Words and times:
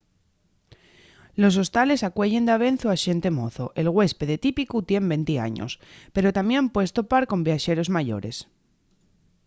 los 1.41 1.53
hostales 1.61 2.05
acueyen 2.09 2.47
davezu 2.49 2.87
a 2.91 2.97
xente 3.03 3.29
mozo 3.39 3.65
el 3.81 3.87
güéspede 3.95 4.41
típicu 4.45 4.75
tien 4.89 5.05
venti 5.13 5.35
años 5.49 5.71
pero 6.13 6.35
tamién 6.37 6.65
puedes 6.73 6.95
topar 6.97 7.23
con 7.27 7.45
viaxeros 7.47 7.89
mayores 7.97 8.35